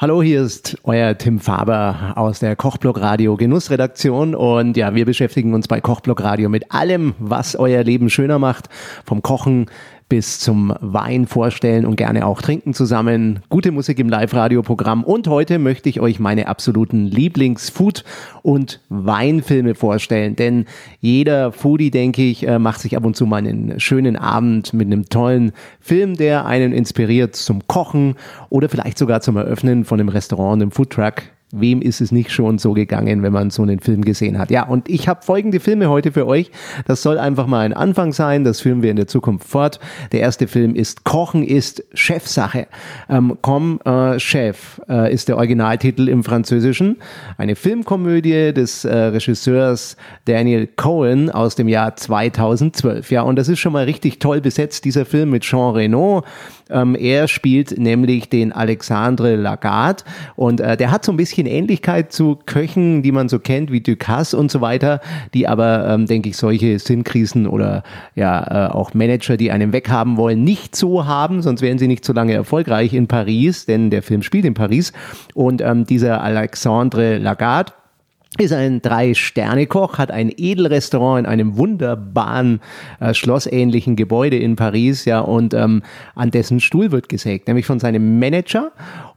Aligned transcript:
Hallo, 0.00 0.22
hier 0.22 0.40
ist 0.40 0.78
euer 0.84 1.18
Tim 1.18 1.40
Faber 1.40 2.14
aus 2.16 2.38
der 2.38 2.56
Kochblock 2.56 3.02
Radio 3.02 3.36
Genussredaktion. 3.36 4.34
Und 4.34 4.78
ja, 4.78 4.94
wir 4.94 5.04
beschäftigen 5.04 5.52
uns 5.52 5.68
bei 5.68 5.82
Kochblock 5.82 6.22
Radio 6.22 6.48
mit 6.48 6.72
allem, 6.72 7.14
was 7.18 7.54
euer 7.54 7.84
Leben 7.84 8.08
schöner 8.08 8.38
macht, 8.38 8.70
vom 9.04 9.20
Kochen 9.20 9.66
bis 10.10 10.40
zum 10.40 10.74
Wein 10.80 11.26
vorstellen 11.26 11.86
und 11.86 11.96
gerne 11.96 12.26
auch 12.26 12.42
trinken 12.42 12.74
zusammen. 12.74 13.38
Gute 13.48 13.70
Musik 13.70 13.98
im 14.00 14.10
Live-Radio-Programm. 14.10 15.04
Und 15.04 15.28
heute 15.28 15.58
möchte 15.58 15.88
ich 15.88 16.00
euch 16.00 16.18
meine 16.18 16.48
absoluten 16.48 17.06
Lieblings-Food- 17.06 18.04
und 18.42 18.80
Weinfilme 18.90 19.74
vorstellen. 19.74 20.36
Denn 20.36 20.66
jeder 21.00 21.52
Foodie, 21.52 21.92
denke 21.92 22.22
ich, 22.22 22.46
äh, 22.46 22.58
macht 22.58 22.80
sich 22.80 22.96
ab 22.96 23.06
und 23.06 23.16
zu 23.16 23.24
mal 23.24 23.36
einen 23.36 23.78
schönen 23.78 24.16
Abend 24.16 24.74
mit 24.74 24.88
einem 24.88 25.08
tollen 25.08 25.52
Film, 25.78 26.16
der 26.16 26.44
einen 26.44 26.72
inspiriert 26.72 27.36
zum 27.36 27.66
Kochen 27.68 28.16
oder 28.50 28.68
vielleicht 28.68 28.98
sogar 28.98 29.20
zum 29.20 29.36
Eröffnen 29.36 29.84
von 29.84 30.00
einem 30.00 30.08
Restaurant, 30.08 30.60
einem 30.60 30.72
Foodtruck 30.72 31.22
wem 31.52 31.82
ist 31.82 32.00
es 32.00 32.12
nicht 32.12 32.30
schon 32.30 32.58
so 32.58 32.72
gegangen, 32.72 33.22
wenn 33.22 33.32
man 33.32 33.50
so 33.50 33.62
einen 33.62 33.80
Film 33.80 34.02
gesehen 34.04 34.38
hat? 34.38 34.50
Ja, 34.50 34.66
und 34.66 34.88
ich 34.88 35.08
habe 35.08 35.22
folgende 35.22 35.60
Filme 35.60 35.88
heute 35.88 36.12
für 36.12 36.26
euch. 36.26 36.50
Das 36.86 37.02
soll 37.02 37.18
einfach 37.18 37.46
mal 37.46 37.60
ein 37.60 37.72
Anfang 37.72 38.12
sein. 38.12 38.44
Das 38.44 38.60
führen 38.60 38.82
wir 38.82 38.90
in 38.90 38.96
der 38.96 39.06
Zukunft 39.06 39.48
fort. 39.48 39.80
Der 40.12 40.20
erste 40.20 40.46
Film 40.46 40.74
ist 40.74 41.04
Kochen 41.04 41.42
ist 41.42 41.84
Chefsache. 41.94 42.66
Ähm, 43.08 43.36
Komm, 43.42 43.80
äh, 43.84 44.18
Chef 44.18 44.80
äh, 44.88 45.12
ist 45.12 45.28
der 45.28 45.36
Originaltitel 45.36 46.08
im 46.08 46.24
Französischen. 46.24 46.98
Eine 47.38 47.56
Filmkomödie 47.56 48.52
des 48.52 48.84
äh, 48.84 48.94
Regisseurs 48.94 49.96
Daniel 50.24 50.66
Cohen 50.66 51.30
aus 51.30 51.56
dem 51.56 51.68
Jahr 51.68 51.96
2012. 51.96 53.10
Ja, 53.10 53.22
und 53.22 53.36
das 53.36 53.48
ist 53.48 53.58
schon 53.58 53.72
mal 53.72 53.84
richtig 53.84 54.18
toll 54.18 54.40
besetzt, 54.40 54.84
dieser 54.84 55.04
Film 55.04 55.30
mit 55.30 55.42
Jean 55.42 55.74
Reno. 55.74 56.22
Ähm, 56.70 56.94
er 56.94 57.28
spielt 57.28 57.78
nämlich 57.78 58.28
den 58.28 58.52
Alexandre 58.52 59.36
Lagarde 59.36 60.04
und 60.36 60.60
äh, 60.60 60.76
der 60.76 60.90
hat 60.90 61.04
so 61.04 61.12
ein 61.12 61.16
bisschen 61.16 61.46
Ähnlichkeit 61.46 62.12
zu 62.12 62.38
Köchen, 62.46 63.02
die 63.02 63.12
man 63.12 63.28
so 63.28 63.38
kennt, 63.38 63.70
wie 63.72 63.80
Ducasse 63.80 64.36
und 64.36 64.50
so 64.50 64.60
weiter, 64.60 65.00
die 65.34 65.48
aber, 65.48 65.88
ähm, 65.88 66.06
denke 66.06 66.28
ich, 66.28 66.36
solche 66.36 66.78
Sinnkrisen 66.78 67.46
oder 67.46 67.82
ja 68.14 68.68
äh, 68.68 68.70
auch 68.70 68.94
Manager, 68.94 69.36
die 69.36 69.50
einen 69.50 69.72
weghaben 69.72 70.16
wollen, 70.16 70.44
nicht 70.44 70.76
so 70.76 71.06
haben, 71.06 71.42
sonst 71.42 71.62
wären 71.62 71.78
sie 71.78 71.88
nicht 71.88 72.04
so 72.04 72.12
lange 72.12 72.32
erfolgreich 72.34 72.94
in 72.94 73.06
Paris, 73.06 73.66
denn 73.66 73.90
der 73.90 74.02
Film 74.02 74.22
spielt 74.22 74.44
in 74.44 74.54
Paris. 74.54 74.92
Und 75.34 75.60
ähm, 75.60 75.84
dieser 75.86 76.22
Alexandre 76.22 77.18
Lagarde 77.18 77.72
ist 78.38 78.52
ein 78.52 78.80
Drei-Sterne-Koch, 78.80 79.98
hat 79.98 80.12
ein 80.12 80.30
Edelrestaurant 80.34 81.20
in 81.20 81.26
einem 81.26 81.56
wunderbaren 81.56 82.60
äh, 83.00 83.12
schlossähnlichen 83.12 83.96
Gebäude 83.96 84.38
in 84.38 84.54
Paris, 84.54 85.04
ja, 85.04 85.20
und 85.20 85.52
ähm, 85.52 85.82
an 86.14 86.30
dessen 86.30 86.60
Stuhl 86.60 86.92
wird 86.92 87.08
gesägt, 87.08 87.48
nämlich 87.48 87.66
von 87.66 87.80
seinem 87.80 88.20
Manager 88.20 88.70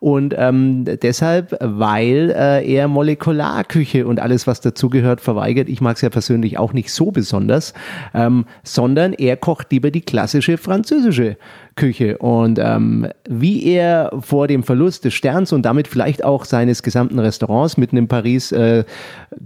und 0.03 0.35
ähm, 0.37 0.83
deshalb, 1.01 1.55
weil 1.61 2.29
äh, 2.35 2.69
er 2.69 2.89
Molekularküche 2.89 4.05
und 4.05 4.19
alles, 4.19 4.47
was 4.47 4.59
dazugehört, 4.59 5.21
verweigert. 5.21 5.69
Ich 5.69 5.79
mag 5.79 5.95
es 5.95 6.01
ja 6.01 6.09
persönlich 6.09 6.57
auch 6.57 6.73
nicht 6.73 6.91
so 6.91 7.11
besonders, 7.11 7.73
ähm, 8.13 8.43
sondern 8.63 9.13
er 9.13 9.37
kocht 9.37 9.71
lieber 9.71 9.91
die 9.91 10.01
klassische 10.01 10.57
französische 10.57 11.37
Küche. 11.77 12.17
Und 12.17 12.59
ähm, 12.61 13.07
wie 13.29 13.63
er 13.63 14.11
vor 14.19 14.49
dem 14.49 14.63
Verlust 14.63 15.05
des 15.05 15.13
Sterns 15.13 15.53
und 15.53 15.61
damit 15.61 15.87
vielleicht 15.87 16.25
auch 16.25 16.43
seines 16.43 16.83
gesamten 16.83 17.17
Restaurants 17.19 17.77
mitten 17.77 17.95
in 17.95 18.09
Paris 18.09 18.51
äh, 18.51 18.83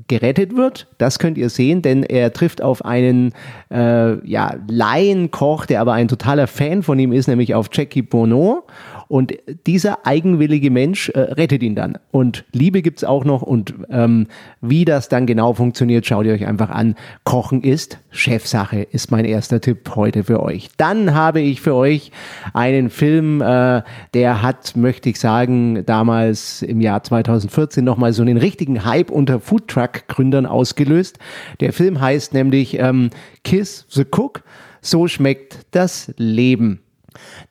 gerettet 0.08 0.58
wird, 0.58 0.88
das 0.98 1.20
könnt 1.20 1.38
ihr 1.38 1.52
sehen, 1.52 1.84
denn 1.84 2.02
er 2.02 2.34
trifft 2.34 2.64
auf 2.64 2.84
einen 2.84 3.34
äh, 3.70 4.28
ja, 4.28 4.56
Laienkoch, 4.68 5.68
der 5.68 5.82
aber 5.82 5.94
ein 5.94 6.08
totaler 6.08 6.48
Fan 6.48 6.82
von 6.82 6.98
ihm 6.98 7.14
ist, 7.14 7.28
nämlich 7.28 7.54
auf 7.54 7.70
Jackie 7.72 8.02
Bono. 8.02 8.64
Und 9.08 9.34
dieser 9.66 10.06
eigenwillige 10.06 10.70
Mensch 10.70 11.10
äh, 11.10 11.20
rettet 11.20 11.64
ihn 11.64 11.76
dann. 11.76 11.98
Und 12.12 12.46
Liebe 12.52 12.82
gibt's 12.82 13.04
auch 13.04 13.24
noch. 13.24 13.42
Und 13.42 13.74
ähm, 13.90 14.28
wie 14.62 14.86
das 14.86 15.10
dann 15.10 15.26
genau 15.26 15.54
funktioniert, 15.54 16.06
schaut 16.06 16.26
ihr 16.26 16.34
euch 16.34 16.46
einfach 16.46 16.70
an. 16.70 16.96
Kochen 17.24 17.62
ist 17.62 18.00
Chefsache, 18.10 18.82
ist 18.82 19.12
mein 19.12 19.26
erster 19.26 19.62
Tipp 19.62 19.96
heute 19.96 20.24
für 20.24 20.42
euch. 20.42 20.70
Dann 20.78 21.14
habe 21.14 21.40
ich 21.40 21.62
für 21.62 21.76
euch 21.76 22.12
einen 22.54 22.90
Film, 22.90 23.42
äh, 23.42 23.82
der 24.14 24.42
hat, 24.42 24.76
möchte 24.76 25.10
ich 25.10 25.20
sagen, 25.20 25.86
damals 25.86 26.62
im 26.62 26.82
Jahr 26.82 27.04
2014 27.04 27.84
nochmal 27.84 28.14
so 28.14 28.22
einen 28.22 28.38
richtigen 28.38 28.86
Hype 28.86 29.10
unter 29.10 29.40
Foodtruck-Gründern 29.40 30.46
ausgelöst. 30.46 31.20
Der 31.60 31.72
Film 31.72 32.02
heißt 32.02 32.34
nämlich 32.34 32.80
ähm, 32.80 33.10
Kiss 33.44 33.86
the 33.90 34.04
Cook. 34.04 34.44
So 34.82 35.08
schmeckt 35.08 35.66
das 35.72 36.14
Leben. 36.18 36.82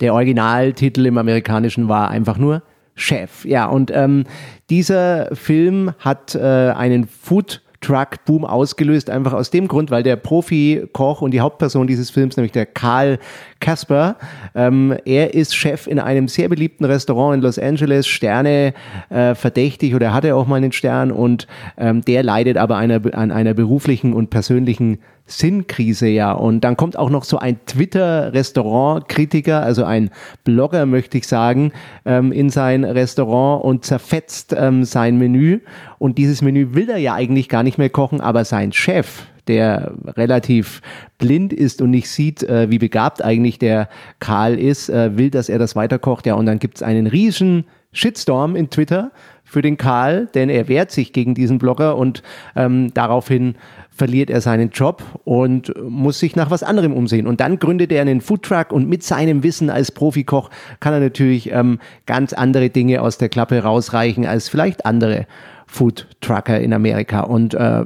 Der 0.00 0.14
Originaltitel 0.14 1.06
im 1.06 1.18
Amerikanischen 1.18 1.88
war 1.88 2.10
einfach 2.10 2.38
nur 2.38 2.62
Chef. 2.94 3.44
Ja, 3.44 3.66
und 3.66 3.90
ähm, 3.94 4.24
dieser 4.70 5.34
Film 5.34 5.92
hat 5.98 6.34
äh, 6.34 6.40
einen 6.40 7.06
Food 7.06 7.62
Truck 7.80 8.24
Boom 8.24 8.44
ausgelöst, 8.44 9.10
einfach 9.10 9.32
aus 9.32 9.50
dem 9.50 9.68
Grund, 9.68 9.90
weil 9.90 10.02
der 10.02 10.16
Profi-Koch 10.16 11.22
und 11.22 11.30
die 11.32 11.40
Hauptperson 11.40 11.86
dieses 11.86 12.10
Films, 12.10 12.36
nämlich 12.36 12.52
der 12.52 12.66
Karl 12.66 13.18
Kasper, 13.60 14.16
ähm, 14.54 14.96
er 15.04 15.34
ist 15.34 15.54
Chef 15.54 15.86
in 15.86 16.00
einem 16.00 16.26
sehr 16.26 16.48
beliebten 16.48 16.84
Restaurant 16.84 17.36
in 17.36 17.42
Los 17.42 17.58
Angeles, 17.58 18.06
Sterne 18.06 18.74
äh, 19.08 19.34
verdächtig 19.34 19.94
oder 19.94 20.12
hatte 20.12 20.34
auch 20.34 20.46
mal 20.46 20.56
einen 20.56 20.72
Stern 20.72 21.12
und 21.12 21.46
ähm, 21.76 22.02
der 22.02 22.22
leidet 22.22 22.56
aber 22.56 22.76
einer, 22.76 23.00
an 23.14 23.30
einer 23.30 23.54
beruflichen 23.54 24.14
und 24.14 24.30
persönlichen 24.30 24.98
Sinnkrise, 25.26 26.06
ja. 26.06 26.32
Und 26.32 26.62
dann 26.62 26.76
kommt 26.76 26.96
auch 26.96 27.10
noch 27.10 27.24
so 27.24 27.38
ein 27.38 27.58
Twitter-Restaurant-Kritiker, 27.66 29.60
also 29.60 29.84
ein 29.84 30.10
Blogger, 30.44 30.86
möchte 30.86 31.18
ich 31.18 31.26
sagen, 31.26 31.72
ähm, 32.04 32.32
in 32.32 32.48
sein 32.50 32.84
Restaurant 32.84 33.64
und 33.64 33.84
zerfetzt 33.84 34.54
ähm, 34.56 34.84
sein 34.84 35.18
Menü. 35.18 35.60
Und 35.98 36.18
dieses 36.18 36.42
Menü 36.42 36.74
will 36.74 36.88
er 36.88 36.98
ja 36.98 37.14
eigentlich 37.14 37.48
gar 37.48 37.64
nicht 37.64 37.78
mehr 37.78 37.90
kochen, 37.90 38.20
aber 38.20 38.44
sein 38.44 38.72
Chef, 38.72 39.26
der 39.48 39.92
relativ 40.16 40.80
blind 41.18 41.52
ist 41.52 41.82
und 41.82 41.90
nicht 41.90 42.08
sieht, 42.08 42.42
äh, 42.44 42.70
wie 42.70 42.78
begabt 42.78 43.24
eigentlich 43.24 43.58
der 43.58 43.88
Karl 44.20 44.58
ist, 44.58 44.88
äh, 44.88 45.16
will, 45.16 45.30
dass 45.30 45.48
er 45.48 45.58
das 45.58 45.74
weiterkocht. 45.74 46.26
Ja, 46.26 46.34
und 46.34 46.46
dann 46.46 46.58
gibt's 46.60 46.82
einen 46.82 47.06
riesen 47.06 47.64
Shitstorm 47.92 48.56
in 48.56 48.70
Twitter 48.70 49.10
für 49.48 49.62
den 49.62 49.76
Karl, 49.76 50.26
denn 50.34 50.50
er 50.50 50.66
wehrt 50.66 50.90
sich 50.90 51.12
gegen 51.12 51.34
diesen 51.34 51.58
Blogger 51.58 51.96
und 51.96 52.22
ähm, 52.56 52.92
daraufhin 52.92 53.54
verliert 53.90 54.28
er 54.28 54.40
seinen 54.40 54.70
Job 54.70 55.02
und 55.24 55.72
muss 55.88 56.18
sich 56.18 56.34
nach 56.34 56.50
was 56.50 56.64
anderem 56.64 56.92
umsehen. 56.92 57.28
Und 57.28 57.40
dann 57.40 57.60
gründet 57.60 57.92
er 57.92 58.02
einen 58.02 58.20
Foodtruck 58.20 58.72
und 58.72 58.88
mit 58.88 59.04
seinem 59.04 59.44
Wissen 59.44 59.70
als 59.70 59.92
Profikoch 59.92 60.50
kann 60.80 60.92
er 60.92 61.00
natürlich 61.00 61.52
ähm, 61.52 61.78
ganz 62.06 62.32
andere 62.32 62.70
Dinge 62.70 63.00
aus 63.00 63.18
der 63.18 63.28
Klappe 63.28 63.62
rausreichen 63.62 64.26
als 64.26 64.48
vielleicht 64.48 64.84
andere 64.84 65.26
Foodtrucker 65.68 66.60
in 66.60 66.72
Amerika. 66.72 67.20
Und 67.20 67.54
äh, 67.54 67.84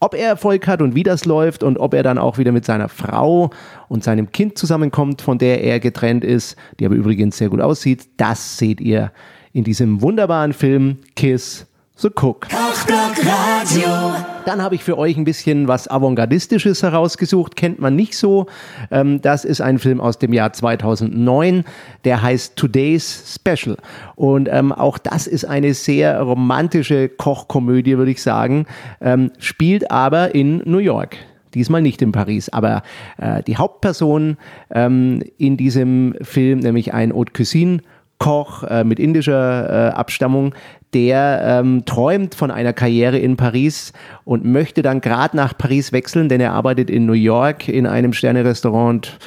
ob 0.00 0.14
er 0.14 0.28
Erfolg 0.28 0.66
hat 0.66 0.82
und 0.82 0.96
wie 0.96 1.04
das 1.04 1.24
läuft 1.24 1.62
und 1.62 1.78
ob 1.78 1.94
er 1.94 2.02
dann 2.02 2.18
auch 2.18 2.36
wieder 2.36 2.52
mit 2.52 2.64
seiner 2.64 2.88
Frau 2.88 3.50
und 3.88 4.02
seinem 4.02 4.32
Kind 4.32 4.58
zusammenkommt, 4.58 5.22
von 5.22 5.38
der 5.38 5.62
er 5.62 5.78
getrennt 5.78 6.24
ist, 6.24 6.56
die 6.80 6.86
aber 6.86 6.96
übrigens 6.96 7.38
sehr 7.38 7.48
gut 7.48 7.60
aussieht, 7.60 8.08
das 8.16 8.58
seht 8.58 8.80
ihr 8.80 9.12
in 9.56 9.64
diesem 9.64 10.02
wunderbaren 10.02 10.52
Film 10.52 10.98
Kiss 11.16 11.66
the 11.96 12.08
Cook. 12.08 12.46
Kochblock 12.50 13.16
Radio. 13.24 14.14
Dann 14.44 14.60
habe 14.60 14.74
ich 14.74 14.84
für 14.84 14.98
euch 14.98 15.16
ein 15.16 15.24
bisschen 15.24 15.66
was 15.66 15.88
Avantgardistisches 15.88 16.82
herausgesucht, 16.82 17.56
kennt 17.56 17.80
man 17.80 17.96
nicht 17.96 18.18
so. 18.18 18.48
Ähm, 18.90 19.22
das 19.22 19.46
ist 19.46 19.62
ein 19.62 19.78
Film 19.78 19.98
aus 19.98 20.18
dem 20.18 20.34
Jahr 20.34 20.52
2009, 20.52 21.64
der 22.04 22.20
heißt 22.20 22.56
Today's 22.56 23.34
Special. 23.34 23.78
Und 24.14 24.46
ähm, 24.52 24.72
auch 24.72 24.98
das 24.98 25.26
ist 25.26 25.46
eine 25.46 25.72
sehr 25.72 26.20
romantische 26.20 27.08
Kochkomödie, 27.08 27.96
würde 27.96 28.10
ich 28.10 28.22
sagen, 28.22 28.66
ähm, 29.00 29.32
spielt 29.38 29.90
aber 29.90 30.34
in 30.34 30.58
New 30.66 30.78
York 30.78 31.16
diesmal 31.54 31.80
nicht 31.80 32.02
in 32.02 32.12
Paris. 32.12 32.50
Aber 32.50 32.82
äh, 33.16 33.42
die 33.42 33.56
Hauptperson 33.56 34.36
ähm, 34.70 35.22
in 35.38 35.56
diesem 35.56 36.14
Film, 36.20 36.58
nämlich 36.58 36.92
ein 36.92 37.14
Haute 37.14 37.32
Cuisine 37.32 37.80
Koch 38.18 38.62
äh, 38.64 38.84
mit 38.84 38.98
indischer 38.98 39.90
äh, 39.90 39.92
Abstammung, 39.92 40.54
der 40.94 41.40
ähm, 41.44 41.84
träumt 41.84 42.34
von 42.34 42.50
einer 42.50 42.72
Karriere 42.72 43.18
in 43.18 43.36
Paris 43.36 43.92
und 44.24 44.44
möchte 44.44 44.82
dann 44.82 45.00
gerade 45.00 45.36
nach 45.36 45.56
Paris 45.56 45.92
wechseln, 45.92 46.28
denn 46.28 46.40
er 46.40 46.52
arbeitet 46.52 46.88
in 46.88 47.06
New 47.06 47.12
York 47.12 47.68
in 47.68 47.86
einem 47.86 48.12
Sterne-Restaurant 48.12 49.18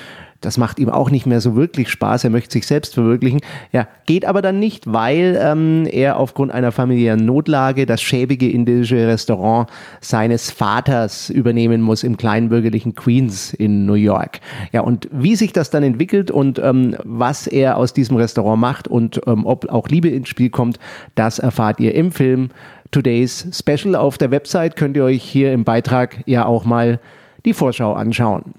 das 0.42 0.58
macht 0.58 0.80
ihm 0.80 0.90
auch 0.90 1.12
nicht 1.12 1.26
mehr 1.26 1.42
so 1.42 1.56
wirklich 1.56 1.90
Spaß. 1.90 2.24
Er 2.24 2.30
möchte 2.30 2.54
sich 2.54 2.66
selbst 2.66 2.94
verwirklichen. 2.94 3.42
Ja, 3.72 3.88
geht 4.06 4.26
aber 4.26 4.42
dann 4.42 4.60
nicht, 4.60 4.92
weil 4.92 5.38
ähm, 5.42 5.86
er 5.92 6.18
aufgrund 6.18 6.52
einer 6.52 6.72
familiären 6.72 7.26
Notlage 7.26 7.86
das 7.86 8.02
schäbige 8.02 8.50
indische 8.50 9.08
Restaurant 9.08 9.70
seines 10.00 10.50
Vaters 10.52 11.30
übernehmen 11.30 11.82
muss 11.82 12.04
im 12.04 12.16
kleinbürgerlichen 12.16 12.96
Queens 12.96 13.54
in 13.54 13.86
New 13.86 13.96
York. 13.96 14.40
Ja, 14.72 14.82
und 14.82 15.10
wie 15.12 15.36
sich 15.36 15.52
das 15.52 15.72
dann 15.72 15.84
entwickelt 15.84 16.32
und 16.32 16.58
ähm, 16.60 16.96
was 17.04 17.46
er 17.48 17.78
aus 17.78 17.94
diesem 17.94 18.16
Restaurant 18.16 18.62
macht 18.62 18.88
und 18.88 19.22
ähm, 19.28 19.46
ob 19.46 19.70
auch 19.70 19.90
Liebe 19.90 20.10
ins 20.10 20.30
Spiel 20.30 20.50
kommt, 20.50 20.80
das 21.16 21.40
erfahrt 21.40 21.80
ihr 21.82 21.94
im 21.96 22.12
Film 22.12 22.50
Today's 22.92 23.48
Special. 23.52 23.96
Auf 23.96 24.18
der 24.18 24.32
Website 24.32 24.78
könnt 24.78 24.96
ihr 24.96 25.04
euch 25.04 25.24
hier 25.24 25.52
im 25.52 25.66
Beitrag 25.66 26.24
ja 26.26 26.46
auch 26.46 26.64
mal 26.64 27.00
die 27.46 27.54
Vorschau 27.54 27.94
anschauen. 27.94 28.54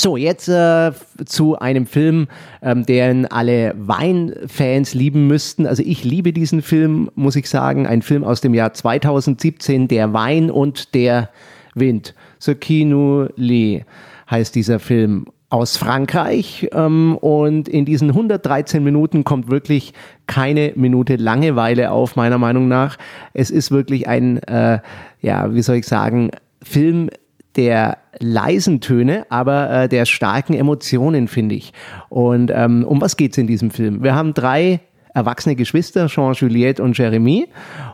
So, 0.00 0.16
jetzt 0.16 0.48
äh, 0.48 0.92
zu 1.26 1.58
einem 1.58 1.84
Film, 1.84 2.28
ähm, 2.62 2.86
den 2.86 3.26
alle 3.26 3.74
Weinfans 3.76 4.94
lieben 4.94 5.26
müssten. 5.26 5.66
Also 5.66 5.82
ich 5.84 6.04
liebe 6.04 6.32
diesen 6.32 6.62
Film, 6.62 7.10
muss 7.16 7.36
ich 7.36 7.50
sagen. 7.50 7.86
Ein 7.86 8.00
Film 8.00 8.24
aus 8.24 8.40
dem 8.40 8.54
Jahr 8.54 8.72
2017, 8.72 9.88
Der 9.88 10.14
Wein 10.14 10.50
und 10.50 10.94
der 10.94 11.28
Wind. 11.74 12.14
Sekinu 12.38 13.26
Lee 13.36 13.84
heißt 14.30 14.54
dieser 14.54 14.78
Film 14.78 15.26
aus 15.50 15.76
Frankreich 15.76 16.70
ähm, 16.72 17.18
und 17.18 17.68
in 17.68 17.84
diesen 17.84 18.08
113 18.08 18.82
Minuten 18.82 19.24
kommt 19.24 19.50
wirklich 19.50 19.92
keine 20.26 20.72
Minute 20.76 21.16
Langeweile 21.16 21.90
auf, 21.90 22.16
meiner 22.16 22.38
Meinung 22.38 22.68
nach. 22.68 22.96
Es 23.34 23.50
ist 23.50 23.70
wirklich 23.70 24.08
ein, 24.08 24.38
äh, 24.44 24.78
ja, 25.20 25.52
wie 25.52 25.60
soll 25.60 25.76
ich 25.76 25.86
sagen, 25.86 26.30
Film 26.62 27.10
der 27.56 27.98
leisen 28.18 28.80
Töne, 28.80 29.26
aber 29.28 29.70
äh, 29.70 29.88
der 29.88 30.04
starken 30.04 30.54
Emotionen, 30.54 31.28
finde 31.28 31.54
ich. 31.54 31.72
Und 32.08 32.50
ähm, 32.54 32.84
um 32.84 33.00
was 33.00 33.16
geht 33.16 33.32
es 33.32 33.38
in 33.38 33.46
diesem 33.46 33.70
Film? 33.70 34.02
Wir 34.02 34.14
haben 34.14 34.34
drei 34.34 34.80
erwachsene 35.14 35.56
Geschwister, 35.56 36.06
Jean, 36.06 36.34
Juliette 36.34 36.82
und 36.82 36.96
Jeremy. 36.96 37.48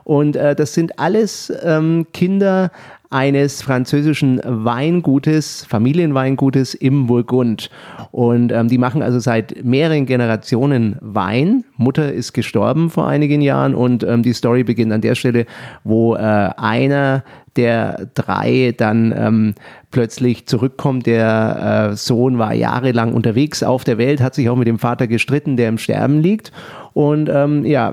Und 0.05 0.37
äh, 0.37 0.55
das 0.55 0.75
sind 0.75 0.99
alles 0.99 1.53
ähm, 1.65 2.07
Kinder 2.13 2.71
eines 3.11 3.63
französischen 3.63 4.41
Weingutes, 4.45 5.65
Familienweingutes 5.69 6.75
im 6.75 7.07
Burgund. 7.07 7.71
Und 8.11 8.53
ähm, 8.53 8.69
die 8.69 8.79
machen 8.79 9.03
also 9.03 9.19
seit 9.19 9.65
mehreren 9.65 10.07
Generationen 10.07 10.97
Wein. 11.01 11.65
Mutter 11.77 12.13
ist 12.13 12.33
gestorben 12.33 12.91
vor 12.91 13.07
einigen 13.07 13.41
Jahren 13.41 13.75
und 13.75 14.03
ähm, 14.03 14.23
die 14.23 14.33
Story 14.33 14.65
beginnt 14.65 14.93
an 14.93 15.01
der 15.01 15.15
Stelle, 15.15 15.47
wo 15.85 16.15
äh, 16.15 16.19
einer 16.19 17.23
der 17.57 18.09
drei 18.15 18.75
dann 18.77 19.15
ähm, 19.17 19.55
plötzlich 19.91 20.47
zurückkommt. 20.47 21.07
Der 21.07 21.91
äh, 21.93 21.97
Sohn 21.97 22.39
war 22.39 22.53
jahrelang 22.53 23.15
unterwegs 23.15 23.62
auf 23.62 23.85
der 23.85 23.99
Welt, 23.99 24.21
hat 24.21 24.35
sich 24.35 24.49
auch 24.51 24.57
mit 24.57 24.69
dem 24.69 24.79
Vater 24.79 25.07
gestritten, 25.07 25.57
der 25.57 25.69
im 25.69 25.79
Sterben 25.79 26.21
liegt. 26.21 26.53
Und 26.97 27.29
ähm, 27.31 27.67
ja, 27.67 27.93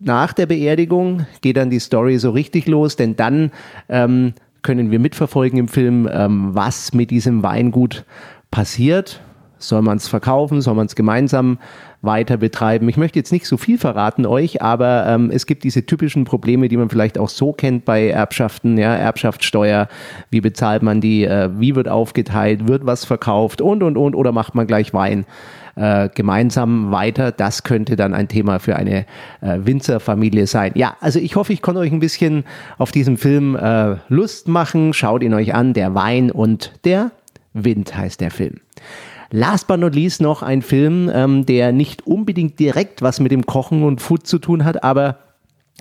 nach 0.00 0.32
der 0.32 0.46
Beerdigung 0.46 1.26
geht 1.40 1.56
dann 1.56 1.70
die 1.70 1.80
Story 1.80 2.18
so 2.18 2.30
richtig 2.30 2.68
los, 2.68 2.94
denn 2.94 3.16
dann 3.16 3.50
ähm, 3.88 4.34
können 4.62 4.92
wir 4.92 5.00
mitverfolgen 5.00 5.58
im 5.58 5.66
Film, 5.66 6.08
ähm, 6.08 6.54
was 6.54 6.94
mit 6.94 7.10
diesem 7.10 7.42
Weingut 7.42 8.04
passiert. 8.52 9.20
Soll 9.62 9.82
man 9.82 9.96
es 9.96 10.08
verkaufen? 10.08 10.60
Soll 10.60 10.74
man 10.74 10.86
es 10.86 10.94
gemeinsam 10.94 11.58
weiter 12.00 12.36
betreiben? 12.36 12.88
Ich 12.88 12.96
möchte 12.96 13.18
jetzt 13.18 13.32
nicht 13.32 13.46
so 13.46 13.56
viel 13.56 13.78
verraten 13.78 14.26
euch, 14.26 14.62
aber 14.62 15.06
ähm, 15.06 15.30
es 15.32 15.46
gibt 15.46 15.64
diese 15.64 15.86
typischen 15.86 16.24
Probleme, 16.24 16.68
die 16.68 16.76
man 16.76 16.88
vielleicht 16.88 17.18
auch 17.18 17.28
so 17.28 17.52
kennt 17.52 17.84
bei 17.84 18.08
Erbschaften, 18.08 18.76
ja, 18.78 18.94
Erbschaftssteuer. 18.94 19.88
Wie 20.30 20.40
bezahlt 20.40 20.82
man 20.82 21.00
die? 21.00 21.24
Äh, 21.24 21.50
wie 21.58 21.74
wird 21.74 21.88
aufgeteilt? 21.88 22.68
Wird 22.68 22.86
was 22.86 23.04
verkauft? 23.04 23.60
Und, 23.60 23.82
und, 23.82 23.96
und. 23.96 24.14
Oder 24.14 24.32
macht 24.32 24.54
man 24.54 24.66
gleich 24.66 24.92
Wein? 24.92 25.26
äh, 25.76 26.08
gemeinsam 26.14 26.90
weiter. 26.90 27.32
Das 27.32 27.62
könnte 27.62 27.96
dann 27.96 28.14
ein 28.14 28.28
Thema 28.28 28.58
für 28.58 28.76
eine 28.76 29.06
äh, 29.40 29.58
Winzerfamilie 29.60 30.46
sein. 30.46 30.72
Ja, 30.74 30.96
also 31.00 31.18
ich 31.18 31.36
hoffe, 31.36 31.52
ich 31.52 31.62
konnte 31.62 31.80
euch 31.80 31.92
ein 31.92 32.00
bisschen 32.00 32.44
auf 32.78 32.92
diesem 32.92 33.16
Film 33.16 33.56
äh, 33.56 33.96
Lust 34.08 34.48
machen. 34.48 34.92
Schaut 34.92 35.22
ihn 35.22 35.34
euch 35.34 35.54
an. 35.54 35.74
Der 35.74 35.94
Wein 35.94 36.30
und 36.30 36.72
der 36.84 37.10
Wind 37.52 37.96
heißt 37.96 38.20
der 38.20 38.30
Film. 38.30 38.60
Last 39.34 39.66
but 39.66 39.80
not 39.80 39.94
least 39.94 40.20
noch 40.20 40.42
ein 40.42 40.60
Film, 40.60 41.10
ähm, 41.12 41.46
der 41.46 41.72
nicht 41.72 42.06
unbedingt 42.06 42.58
direkt 42.58 43.00
was 43.00 43.18
mit 43.18 43.32
dem 43.32 43.46
Kochen 43.46 43.82
und 43.82 44.02
Food 44.02 44.26
zu 44.26 44.38
tun 44.38 44.64
hat, 44.64 44.84
aber 44.84 45.16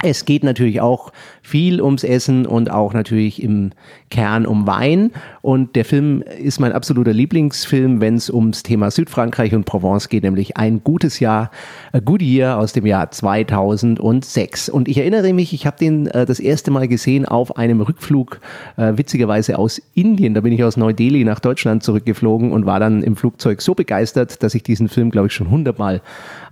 es 0.04 0.26
geht 0.26 0.44
natürlich 0.44 0.82
auch 0.82 1.12
viel 1.42 1.82
ums 1.82 2.04
Essen 2.04 2.46
und 2.46 2.72
auch 2.72 2.94
natürlich 2.94 3.42
im 3.42 3.72
Kern 4.10 4.46
um 4.46 4.68
Wein. 4.68 5.12
Und 5.42 5.76
der 5.76 5.86
Film 5.86 6.22
ist 6.22 6.60
mein 6.60 6.72
absoluter 6.72 7.14
Lieblingsfilm, 7.14 8.02
wenn 8.02 8.16
es 8.16 8.30
ums 8.30 8.64
Thema 8.64 8.92
Südfrankreich 8.92 9.54
und 9.54 9.66
Provence 9.66 10.10
geht, 10.10 10.24
nämlich 10.24 10.58
ein 10.58 10.84
gutes 10.84 11.20
Jahr, 11.20 11.52
A 11.94 12.00
Good 12.00 12.22
Year 12.22 12.58
aus 12.58 12.74
dem 12.74 12.86
Jahr 12.86 13.12
2006. 13.12 14.70
Und 14.70 14.88
ich 14.88 14.98
erinnere 14.98 15.34
mich, 15.34 15.54
ich 15.54 15.66
habe 15.66 15.78
den 15.78 16.08
äh, 16.08 16.26
das 16.26 16.40
erste 16.40 16.72
Mal 16.72 16.88
gesehen 16.88 17.26
auf 17.26 17.58
einem 17.58 17.82
Rückflug, 17.82 18.40
äh, 18.78 18.94
witzigerweise 18.96 19.58
aus 19.58 19.82
Indien. 19.94 20.34
Da 20.34 20.42
bin 20.42 20.54
ich 20.54 20.64
aus 20.64 20.78
Neu-Delhi 20.78 21.24
nach 21.24 21.40
Deutschland 21.40 21.84
zurückgeflogen 21.84 22.52
und 22.52 22.66
war 22.66 22.80
dann 22.80 23.04
im 23.04 23.16
Flugzeug 23.16 23.62
so 23.62 23.76
begeistert, 23.76 24.44
dass 24.44 24.56
ich 24.56 24.64
diesen 24.64 24.90
Film, 24.90 25.12
glaube 25.12 25.28
ich, 25.28 25.34
schon 25.34 25.50
hundertmal 25.50 26.02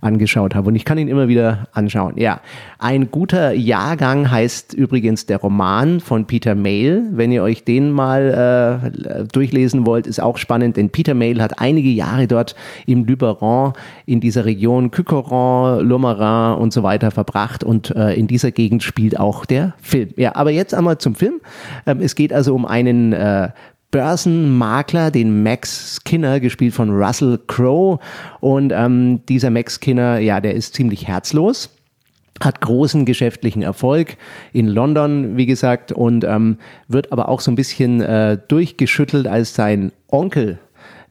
angeschaut 0.00 0.54
habe. 0.54 0.68
Und 0.68 0.76
ich 0.76 0.84
kann 0.84 0.98
ihn 0.98 1.08
immer 1.08 1.28
wieder 1.28 1.68
anschauen. 1.72 2.14
Ja, 2.16 2.40
ein 2.78 3.10
guter 3.10 3.39
Jahrgang 3.54 4.30
heißt 4.30 4.74
übrigens 4.74 5.26
der 5.26 5.38
Roman 5.38 6.00
von 6.00 6.26
Peter 6.26 6.54
Mayle. 6.54 7.04
Wenn 7.12 7.32
ihr 7.32 7.42
euch 7.42 7.64
den 7.64 7.90
mal 7.90 8.90
äh, 8.90 9.24
durchlesen 9.32 9.86
wollt, 9.86 10.06
ist 10.06 10.20
auch 10.20 10.36
spannend, 10.36 10.76
denn 10.76 10.90
Peter 10.90 11.14
Mayle 11.14 11.42
hat 11.42 11.60
einige 11.60 11.88
Jahre 11.88 12.26
dort 12.26 12.54
im 12.86 13.04
Luberon 13.04 13.72
in 14.06 14.20
dieser 14.20 14.44
Region 14.44 14.90
Cucuron, 14.90 15.86
Lomarin 15.86 16.58
und 16.58 16.72
so 16.72 16.82
weiter 16.82 17.10
verbracht 17.10 17.64
und 17.64 17.90
äh, 17.96 18.14
in 18.14 18.26
dieser 18.26 18.50
Gegend 18.50 18.82
spielt 18.82 19.18
auch 19.18 19.44
der 19.44 19.74
Film. 19.80 20.10
Ja, 20.16 20.36
aber 20.36 20.50
jetzt 20.50 20.74
einmal 20.74 20.98
zum 20.98 21.14
Film. 21.14 21.40
Ähm, 21.86 22.00
es 22.00 22.14
geht 22.14 22.32
also 22.32 22.54
um 22.54 22.66
einen 22.66 23.12
äh, 23.12 23.48
Börsenmakler, 23.90 25.10
den 25.10 25.42
Max 25.42 26.00
Skinner, 26.00 26.38
gespielt 26.40 26.74
von 26.74 26.90
Russell 26.90 27.40
Crowe. 27.46 27.98
Und 28.40 28.72
ähm, 28.72 29.20
dieser 29.26 29.50
Max 29.50 29.80
Skinner, 29.80 30.18
ja, 30.18 30.40
der 30.40 30.54
ist 30.54 30.74
ziemlich 30.74 31.08
herzlos 31.08 31.70
hat 32.40 32.60
großen 32.60 33.04
geschäftlichen 33.04 33.62
Erfolg 33.62 34.16
in 34.52 34.66
London, 34.66 35.36
wie 35.36 35.46
gesagt, 35.46 35.92
und 35.92 36.24
ähm, 36.24 36.58
wird 36.88 37.12
aber 37.12 37.28
auch 37.28 37.40
so 37.40 37.50
ein 37.50 37.56
bisschen 37.56 38.00
äh, 38.00 38.38
durchgeschüttelt, 38.48 39.26
als 39.26 39.54
sein 39.54 39.92
Onkel, 40.08 40.58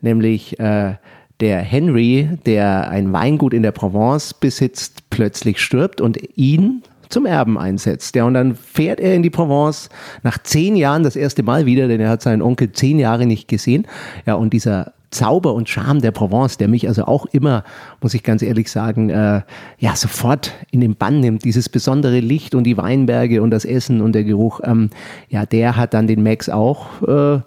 nämlich 0.02 0.60
äh, 0.60 0.96
der 1.40 1.60
Henry, 1.60 2.30
der 2.46 2.90
ein 2.90 3.14
Weingut 3.14 3.54
in 3.54 3.64
der 3.64 3.72
Provence 3.72 4.34
besitzt, 4.34 5.10
plötzlich 5.10 5.62
stirbt 5.62 6.02
und 6.02 6.18
ihn 6.36 6.84
zum 7.10 7.26
Erben 7.26 7.58
einsetzt. 7.58 8.16
Ja, 8.16 8.26
und 8.26 8.34
dann 8.34 8.56
fährt 8.56 9.00
er 9.00 9.16
in 9.16 9.24
die 9.24 9.30
Provence 9.30 9.90
nach 10.24 10.38
zehn 10.38 10.76
Jahren 10.76 11.04
das 11.04 11.16
erste 11.16 11.44
Mal 11.44 11.66
wieder, 11.66 11.88
denn 11.88 12.00
er 12.00 12.10
hat 12.10 12.22
seinen 12.22 12.42
Onkel 12.42 12.72
zehn 12.72 13.00
Jahre 13.00 13.26
nicht 13.26 13.48
gesehen. 13.48 13.88
Ja, 14.26 14.36
und 14.36 14.54
dieser 14.54 14.94
Zauber 15.12 15.54
und 15.54 15.68
Charme 15.68 16.02
der 16.02 16.12
Provence, 16.12 16.58
der 16.58 16.68
mich 16.68 16.88
also 16.88 17.06
auch 17.06 17.26
immer, 17.28 17.64
muss 18.02 18.14
ich 18.14 18.24
ganz 18.24 18.42
ehrlich 18.42 18.70
sagen, 18.70 19.10
äh, 19.10 19.42
ja, 19.78 19.96
sofort 19.96 20.54
in 20.72 20.82
den 20.82 20.96
Bann 20.96 21.20
nimmt. 21.20 21.44
Dieses 21.44 21.70
besondere 21.70 22.20
Licht 22.20 22.54
und 22.54 22.64
die 22.64 22.78
Weinberge 22.78 23.42
und 23.42 23.52
das 23.52 23.66
Essen 23.66 24.02
und 24.02 24.14
der 24.14 24.24
Geruch, 24.24 24.62
ähm, 24.64 24.90
ja, 25.30 25.46
der 25.46 25.76
hat 25.76 25.94
dann 25.94 26.08
den 26.08 26.22
Max 26.22 26.50
auch, 26.50 27.02
äh, 27.02 27.40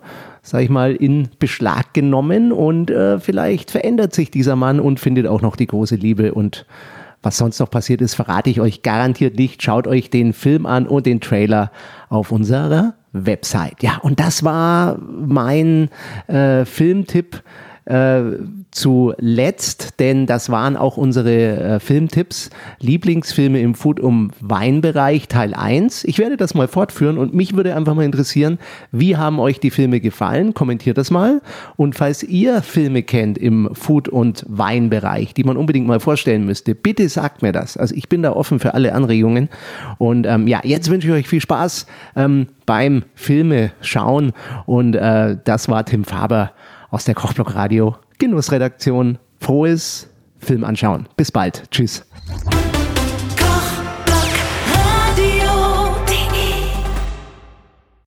sag 0.42 0.62
ich 0.62 0.70
mal, 0.70 0.94
in 0.94 1.28
Beschlag 1.38 1.94
genommen 1.94 2.50
und 2.50 2.90
äh, 2.90 3.20
vielleicht 3.20 3.70
verändert 3.70 4.12
sich 4.12 4.30
dieser 4.30 4.56
Mann 4.56 4.80
und 4.80 4.98
findet 4.98 5.26
auch 5.26 5.40
noch 5.40 5.54
die 5.54 5.68
große 5.68 5.96
Liebe 5.96 6.34
und 6.34 6.66
was 7.22 7.38
sonst 7.38 7.58
noch 7.60 7.70
passiert 7.70 8.00
ist, 8.00 8.14
verrate 8.14 8.50
ich 8.50 8.60
euch 8.60 8.82
garantiert 8.82 9.36
nicht. 9.36 9.62
Schaut 9.62 9.86
euch 9.86 10.10
den 10.10 10.32
Film 10.32 10.66
an 10.66 10.86
und 10.86 11.06
den 11.06 11.20
Trailer 11.20 11.70
auf 12.08 12.32
unserer 12.32 12.94
Website. 13.12 13.82
Ja, 13.82 13.98
und 13.98 14.20
das 14.20 14.42
war 14.42 14.98
mein 14.98 15.88
äh, 16.26 16.64
Filmtipp 16.64 17.42
äh, 17.84 18.22
zuletzt, 18.70 20.00
denn 20.00 20.26
das 20.26 20.50
waren 20.50 20.76
auch 20.76 20.96
unsere 20.96 21.56
äh, 21.58 21.80
Filmtipps, 21.80 22.50
Lieblingsfilme 22.80 23.60
im 23.60 23.74
Food- 23.74 24.00
um 24.00 24.30
Weinbereich 24.40 25.28
Teil 25.28 25.54
1. 25.54 26.04
Ich 26.04 26.18
werde 26.18 26.36
das 26.36 26.54
mal 26.54 26.68
fortführen 26.68 27.18
und 27.18 27.34
mich 27.34 27.56
würde 27.56 27.74
einfach 27.74 27.94
mal 27.94 28.04
interessieren, 28.04 28.58
wie 28.92 29.16
haben 29.16 29.40
euch 29.40 29.60
die 29.60 29.70
Filme 29.70 30.00
gefallen? 30.00 30.54
Kommentiert 30.54 30.96
das 30.96 31.10
mal. 31.10 31.42
Und 31.76 31.94
falls 31.94 32.22
ihr 32.22 32.62
Filme 32.62 33.02
kennt 33.02 33.36
im 33.36 33.68
Food- 33.74 34.08
und 34.08 34.44
Weinbereich, 34.48 35.34
die 35.34 35.44
man 35.44 35.56
unbedingt 35.56 35.86
mal 35.86 36.00
vorstellen 36.00 36.46
müsste, 36.46 36.74
bitte 36.74 37.08
sagt 37.08 37.42
mir 37.42 37.52
das. 37.52 37.76
Also 37.76 37.94
ich 37.94 38.08
bin 38.08 38.22
da 38.22 38.32
offen 38.32 38.60
für 38.60 38.74
alle 38.74 38.94
Anregungen. 38.94 39.48
Und 39.98 40.26
ähm, 40.26 40.46
ja, 40.46 40.60
jetzt 40.62 40.88
wünsche 40.88 41.08
ich 41.08 41.14
euch 41.14 41.28
viel 41.28 41.40
Spaß 41.40 41.86
ähm, 42.16 42.46
beim 42.64 43.02
Filme 43.14 43.72
schauen. 43.80 44.32
Und 44.66 44.94
äh, 44.94 45.36
das 45.44 45.68
war 45.68 45.84
Tim 45.84 46.04
Faber 46.04 46.52
aus 46.92 47.04
der 47.04 47.16
Kochblock 47.16 47.56
Radio 47.56 47.96
Genussredaktion. 48.18 49.18
Frohes 49.40 50.08
Film 50.38 50.62
anschauen. 50.62 51.08
Bis 51.16 51.32
bald. 51.32 51.64
Tschüss. 51.72 52.04